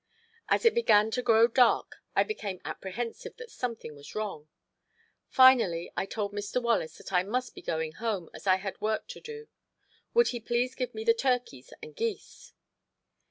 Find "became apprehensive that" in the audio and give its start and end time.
2.23-3.51